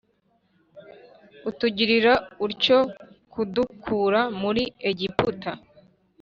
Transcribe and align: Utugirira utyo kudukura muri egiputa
Utugirira 1.49 2.13
utyo 2.47 2.79
kudukura 3.31 4.21
muri 4.41 4.63
egiputa 4.89 5.51